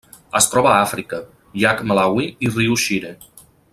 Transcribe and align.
Es 0.37 0.45
troba 0.53 0.69
a 0.69 0.77
Àfrica: 0.85 1.19
llac 1.65 1.83
Malawi 1.91 2.25
i 2.49 2.51
riu 2.57 2.79
Shire. 2.87 3.13